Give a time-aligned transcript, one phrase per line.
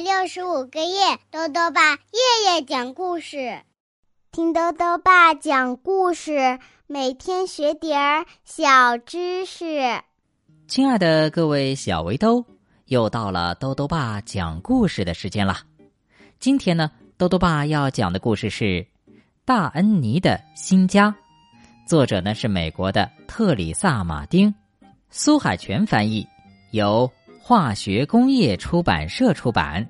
[0.00, 3.60] 六十五个夜，豆豆爸夜夜讲故事，
[4.32, 10.00] 听豆豆爸讲故事，每天学点儿小知识。
[10.66, 12.42] 亲爱的各位小围兜，
[12.86, 15.58] 又到了豆豆爸讲故事的时间了。
[16.38, 18.64] 今天呢，豆豆爸要讲的故事是
[19.44, 21.10] 《大恩妮的新家》，
[21.86, 24.54] 作者呢是美国的特里萨·马丁，
[25.10, 26.26] 苏海泉翻译，
[26.70, 27.10] 由。
[27.42, 29.84] 化学工业出版社出版。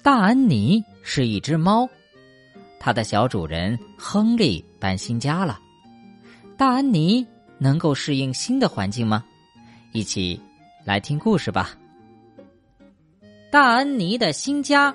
[0.00, 1.86] 大安妮是一只猫，
[2.78, 5.58] 它的小主人亨利搬新家了。
[6.56, 7.26] 大安妮
[7.58, 9.24] 能够适应新的环境吗？
[9.92, 10.40] 一起
[10.84, 11.76] 来听故事吧。
[13.50, 14.94] 大安妮的新家，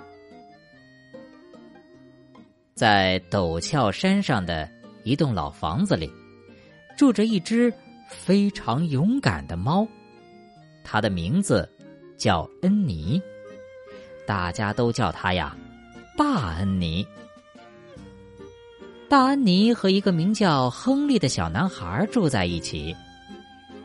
[2.73, 4.67] 在陡峭山上的
[5.03, 6.09] 一栋老房子里，
[6.97, 7.71] 住着一只
[8.07, 9.85] 非常勇敢的猫。
[10.83, 11.67] 他的名字
[12.17, 13.21] 叫恩尼，
[14.25, 15.55] 大家都叫他呀，
[16.17, 17.05] 大恩尼。
[19.09, 22.95] 大恩妮和一个名叫亨利的小男孩住在一起。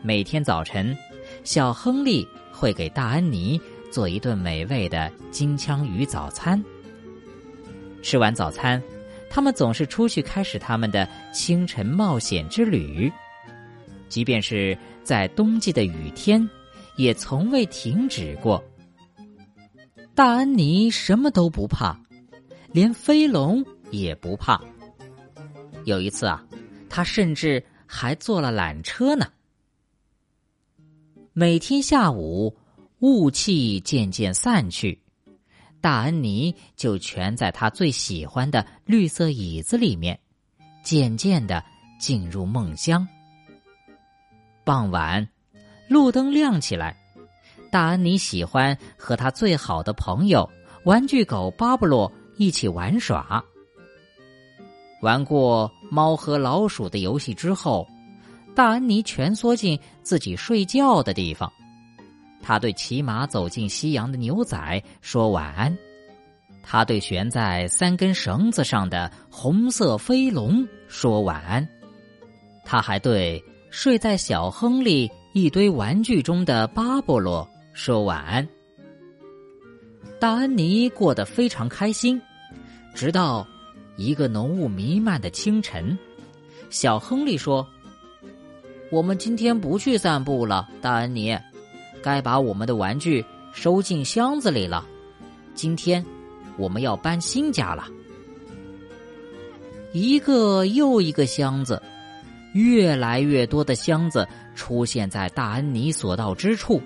[0.01, 0.95] 每天早晨，
[1.43, 3.59] 小亨利会给大恩妮
[3.91, 6.63] 做一顿美味的金枪鱼早餐。
[8.01, 8.81] 吃完早餐，
[9.29, 13.11] 他们总是出去开始他们的清晨冒险之旅，
[14.07, 16.47] 即便是在冬季的雨天。
[16.97, 18.61] 也从未停止过。
[20.13, 21.97] 大安妮什么都不怕，
[22.73, 24.59] 连飞龙也不怕。
[25.85, 26.45] 有一次啊，
[26.89, 29.31] 他甚至还坐了缆车呢。
[31.33, 32.57] 每天下午，
[32.99, 34.99] 雾气渐渐散去，
[35.79, 40.19] 大安妮就蜷在他最喜欢的绿色椅子里面，
[40.83, 41.63] 渐渐的
[41.99, 43.07] 进入梦乡。
[44.63, 45.25] 傍晚。
[45.87, 46.95] 路灯亮起来，
[47.71, 50.49] 大安妮喜欢和他最好的朋友
[50.83, 53.43] 玩具狗巴布洛一起玩耍。
[55.01, 57.87] 玩过猫和老鼠的游戏之后，
[58.55, 61.51] 大安妮蜷缩进自己睡觉的地方。
[62.41, 65.77] 他对骑马走进夕阳的牛仔说晚安，
[66.63, 71.67] 他对悬在三根绳子上的红色飞龙说晚安，
[72.65, 75.09] 他还对睡在小亨利。
[75.37, 78.47] 一堆玩具中的巴勃罗说晚安。
[80.19, 82.19] 大安妮过得非常开心，
[82.95, 83.47] 直到
[83.97, 85.95] 一个浓雾弥漫的清晨，
[86.71, 87.65] 小亨利说
[88.89, 91.37] ：“我们今天不去散步了，大安妮，
[92.01, 93.23] 该把我们的玩具
[93.53, 94.87] 收进箱子里了。
[95.53, 96.03] 今天
[96.57, 97.87] 我们要搬新家了。”
[99.93, 101.79] 一个又一个箱子，
[102.53, 104.27] 越来越多的箱子。
[104.55, 106.81] 出现在大安妮所到之处。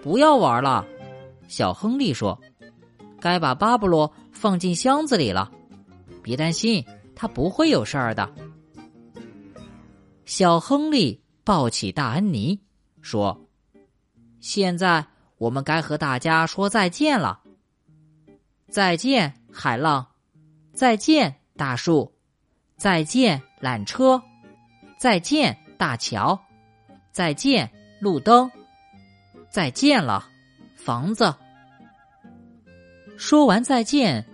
[0.00, 0.86] 不要玩了，
[1.48, 2.40] 小亨利说
[3.20, 5.50] ：“该把巴布罗放进箱子里了。
[6.22, 6.84] 别担心，
[7.16, 8.32] 他不会有事儿的。”
[10.24, 12.60] 小亨利抱起大安妮
[13.00, 13.48] 说
[14.38, 15.04] ：“现在
[15.38, 17.40] 我们该和大家说再见了。
[18.70, 20.06] 再见，海浪；
[20.72, 22.12] 再见，大树；
[22.78, 24.18] 再见，缆车；
[24.96, 26.36] 再见。”大桥，
[27.12, 28.50] 再见，路灯，
[29.48, 30.26] 再见了，
[30.74, 31.32] 房子。
[33.16, 34.26] 说完再见，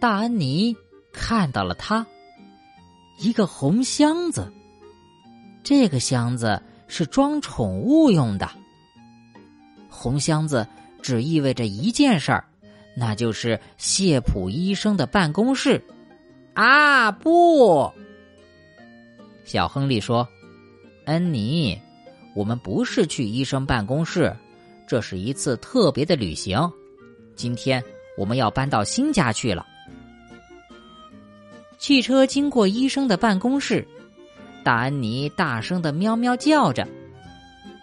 [0.00, 0.74] 大安妮
[1.12, 2.06] 看到了他，
[3.18, 4.50] 一个红箱子。
[5.62, 8.48] 这个箱子是装宠物用的。
[9.90, 10.66] 红箱子
[11.02, 12.48] 只意味着一件事儿，
[12.96, 15.84] 那就是谢普医生的办公室。
[16.56, 17.92] 啊，不！
[19.44, 20.26] 小亨利说。
[21.04, 21.78] 恩妮，
[22.34, 24.34] 我们不是去医生办公室，
[24.88, 26.58] 这是一次特别的旅行。
[27.36, 27.80] 今天
[28.16, 29.64] 我们要搬到新家去了。
[31.76, 33.86] 汽车经过医生的办公室，
[34.64, 36.88] 大安妮大声的喵喵叫着：“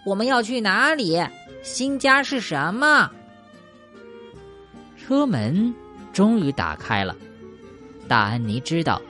[0.03, 1.23] 我们要去哪里？
[1.61, 3.09] 新家是什么？”
[4.97, 5.73] 车门
[6.11, 7.15] 终于打开了，
[8.07, 9.01] 大安妮知道，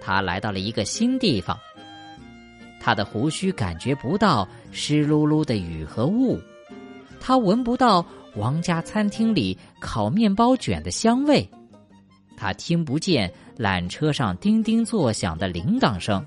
[0.00, 1.58] 她来到了一个新地方。
[2.80, 6.38] 他的胡须感觉不到湿漉漉的雨和雾，
[7.18, 8.04] 他闻不到
[8.36, 11.48] 王家餐厅里烤面包卷的香味，
[12.36, 16.22] 他听不见缆车上叮叮作响的铃铛声，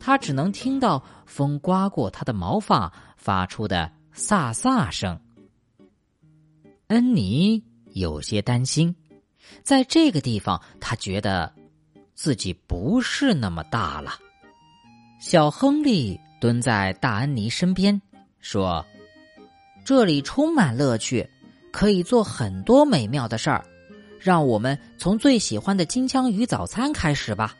[0.00, 5.20] 他只能听到风刮过他的毛发发出的飒飒声。
[6.86, 7.62] 恩妮
[7.92, 8.96] 有些担心，
[9.62, 11.52] 在这个地方，他觉得
[12.14, 14.14] 自己不是那么大了。
[15.18, 18.00] 小亨利蹲在大安妮身边，
[18.40, 18.84] 说
[19.84, 21.28] ：“这里充满乐趣，
[21.72, 23.64] 可以做很多美妙的事儿。
[24.18, 27.54] 让我们从最喜欢的金枪鱼早餐开始吧。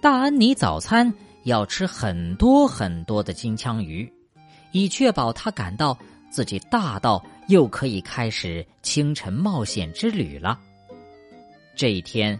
[0.00, 1.12] 大安妮早餐
[1.44, 4.12] 要吃很多很多的金枪鱼，
[4.72, 5.98] 以确保他感到
[6.30, 10.58] 自己大到又可以开始清晨冒险之旅了。
[11.74, 12.38] 这一天，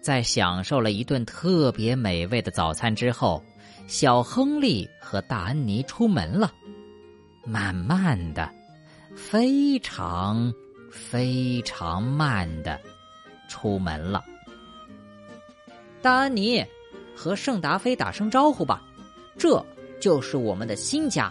[0.00, 3.42] 在享受了一顿特别美味的早餐之后，
[3.86, 6.52] 小亨利和大安妮出门了，
[7.44, 8.50] 慢慢的，
[9.14, 10.52] 非常。
[10.90, 12.80] 非常慢的
[13.46, 14.24] 出门了。
[16.00, 16.64] 大安妮
[17.14, 18.82] 和圣达菲打声招呼吧，
[19.36, 19.62] 这
[20.00, 21.30] 就是我们的新家。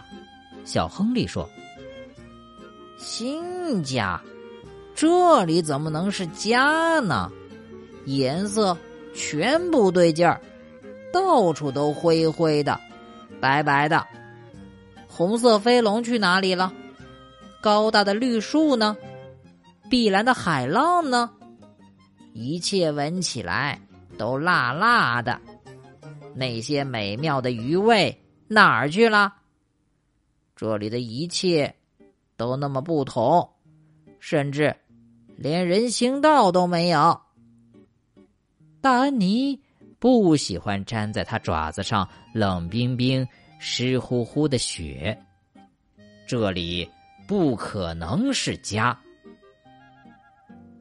[0.64, 1.50] 小亨利说
[2.98, 4.20] ：“新家，
[4.94, 7.30] 这里怎么能是家呢？
[8.06, 8.76] 颜色
[9.14, 10.40] 全不对劲儿，
[11.12, 12.78] 到处都灰灰的、
[13.40, 14.04] 白白的。
[15.06, 16.72] 红色飞龙去哪里了？
[17.60, 18.96] 高大的绿树呢？”
[19.88, 21.30] 碧蓝的海浪呢？
[22.34, 23.80] 一切闻起来
[24.18, 25.40] 都辣辣的，
[26.34, 29.32] 那些美妙的鱼味哪儿去了？
[30.54, 31.74] 这里的一切
[32.38, 33.50] 都那么不同，
[34.20, 34.74] 甚至
[35.36, 37.20] 连人行道都没有。
[38.80, 39.60] 大安妮
[39.98, 43.26] 不喜欢粘在他爪子上冷冰冰、
[43.58, 45.20] 湿乎乎的雪，
[46.28, 46.88] 这里
[47.26, 48.96] 不可能是家。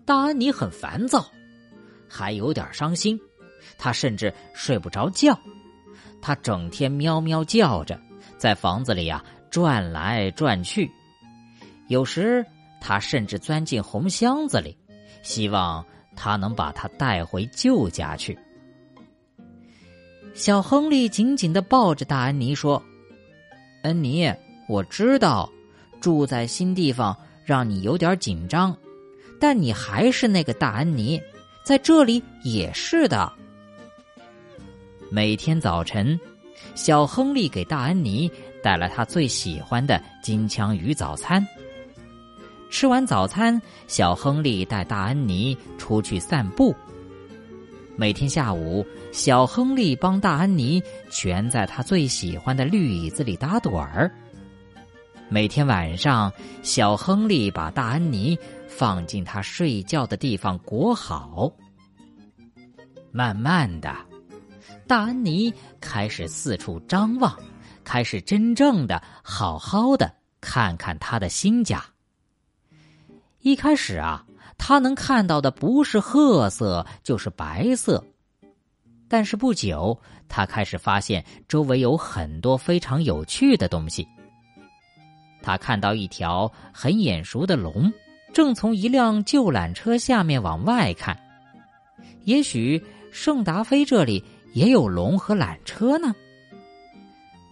[0.06, 1.26] 大安妮很烦躁，
[2.08, 3.20] 还有点伤心，
[3.80, 5.38] 她甚至睡不着觉。
[6.22, 8.00] 她整天喵喵叫着，
[8.38, 10.90] 在房子里啊转来转去。
[11.88, 12.46] 有时，
[12.80, 14.78] 他甚至钻进红箱子里，
[15.24, 15.86] 希望
[16.16, 18.38] 他能把他带回旧家去。
[20.34, 22.82] 小亨利紧紧的抱着大安妮说
[23.84, 24.32] ：“安妮，
[24.68, 25.50] 我知道，
[26.00, 28.76] 住在新地方让你有点紧张。”
[29.40, 31.22] 但你还是那个大安妮，
[31.64, 33.32] 在这里也是的。
[35.12, 36.20] 每天早晨，
[36.74, 38.32] 小亨利给大安妮
[38.64, 41.46] 带来他最喜欢的金枪鱼早餐。
[42.70, 46.76] 吃完早餐，小亨利带大安妮出去散步。
[47.96, 54.12] 每天下午，小亨利帮大安妮蜷在他最喜欢的绿椅子里打盹儿。
[55.30, 56.32] 每天晚上，
[56.62, 58.38] 小亨利把大安妮。
[58.70, 61.52] 放进他睡觉的地方裹好。
[63.12, 63.96] 慢慢的，
[64.86, 67.36] 大安妮开始四处张望，
[67.84, 71.84] 开始真正的好好的看看他的新家。
[73.48, 74.26] 一开始啊，
[74.58, 78.04] 他能看到的不是褐色就是白色，
[79.08, 79.98] 但是不久，
[80.28, 84.06] 他开始发现周围有很多非常有趣的东西。
[85.42, 87.90] 他看到一条很眼熟的龙。
[88.34, 91.18] 正从一辆旧缆车下面往外看，
[92.26, 92.84] 也许
[93.14, 94.22] 圣达菲这里
[94.54, 96.14] 也有龙和缆车呢。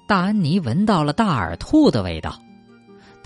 [0.05, 2.37] 大安妮闻到了大耳兔的味道，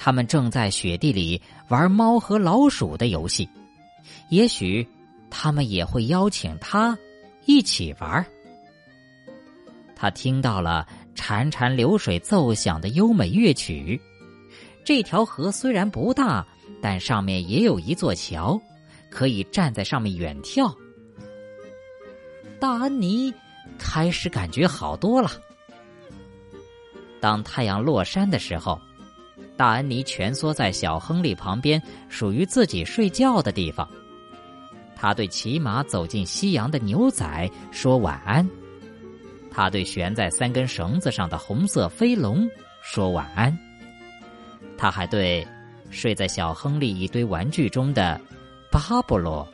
[0.01, 3.49] 他们正在雪地里玩猫和老鼠的游戏，
[4.29, 4.87] 也许
[5.29, 6.97] 他们也会邀请他
[7.45, 8.25] 一起玩。
[9.97, 13.99] 他听到了潺潺流水奏响的优美乐曲，
[14.85, 16.47] 这条河虽然不大。
[16.81, 18.57] 但上面也有一座桥，
[19.09, 20.73] 可以站在上面远眺。
[22.57, 23.33] 大安妮
[23.77, 25.29] 开始感觉好多了。
[27.19, 28.79] 当太阳落山的时候，
[29.59, 33.85] 大安妮蜷缩在小亨利旁边，属于自己睡觉的地方。
[34.95, 38.49] 他对骑马走进夕阳的牛仔说晚安。
[39.51, 42.49] 他对悬在三根绳子上的红色飞龙
[42.81, 43.54] 说晚安。
[44.78, 45.45] 他还对。
[45.92, 48.21] 睡在小亨利一堆玩具中的
[48.71, 49.45] 巴布罗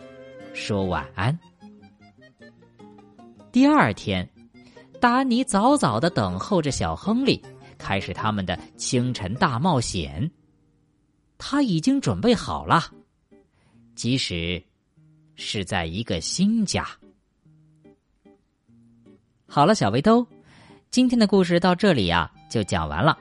[0.53, 1.39] 说晚安。
[3.53, 4.29] 第二天，
[4.99, 7.41] 达安妮早早的等候着小亨利，
[7.85, 10.31] 开始他们的清晨大冒险。
[11.37, 12.91] 他已经准备好了，
[13.93, 14.63] 即使
[15.35, 16.87] 是在一个新家。
[19.45, 20.25] 好了，小围兜，
[20.89, 23.15] 今天的故事到这里呀就讲完了。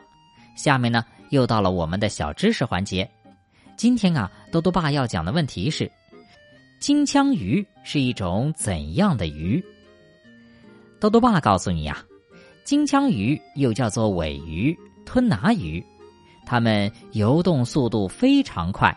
[0.56, 1.04] 下面呢？
[1.28, 3.08] 又到了我们的小知识环节。
[3.76, 5.90] 今天啊，多多爸要讲的问题是：
[6.78, 9.62] 金枪鱼是一种怎样的鱼？
[11.00, 12.02] 多多爸告诉你呀，
[12.64, 15.84] 金枪鱼又叫做尾鱼、吞拿鱼，
[16.46, 18.96] 它们游动速度非常快，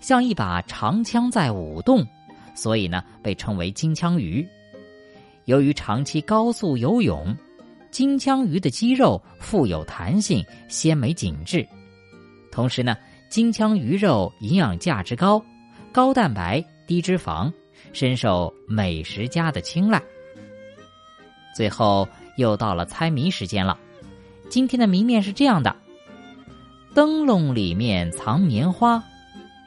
[0.00, 2.06] 像一把长枪在舞动，
[2.54, 4.46] 所以呢被称为金枪鱼。
[5.46, 7.34] 由于长期高速游泳，
[7.90, 11.66] 金枪鱼的肌肉富有弹性，鲜美紧致。
[12.52, 12.94] 同时呢，
[13.30, 15.42] 金枪鱼肉营养价值高，
[15.90, 17.50] 高蛋白低脂肪，
[17.94, 20.02] 深受美食家的青睐。
[21.54, 22.06] 最后
[22.36, 23.78] 又到了猜谜时间了，
[24.48, 25.74] 今天的谜面是这样的：
[26.94, 29.02] 灯笼里面藏棉花，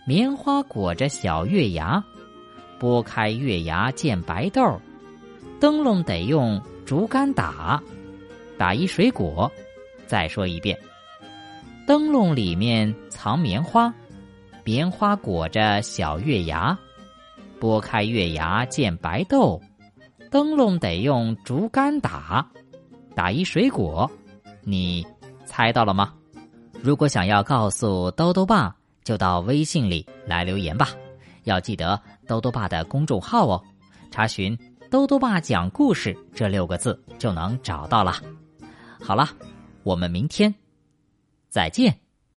[0.05, 2.03] 棉花裹着小月牙，
[2.79, 4.79] 拨开月牙见白豆，
[5.59, 7.81] 灯笼得用竹竿打，
[8.57, 9.51] 打一水果。
[10.07, 10.75] 再说一遍。
[11.85, 13.93] 灯笼里面藏棉花，
[14.63, 16.77] 棉花裹着小月牙，
[17.59, 19.61] 拨开月牙见白豆，
[20.29, 22.47] 灯笼得用竹竿打，
[23.15, 24.09] 打一水果，
[24.63, 25.05] 你
[25.45, 26.13] 猜到了吗？
[26.81, 30.89] 如果想要告诉兜兜爸，就到微信里来留言吧，
[31.43, 33.63] 要记得兜兜爸的公众号哦，
[34.11, 34.57] 查询
[34.91, 38.15] “兜兜爸讲故事”这六个字就能找到了。
[39.01, 39.27] 好了，
[39.83, 40.53] 我们明天。
[41.49, 42.08] 再见。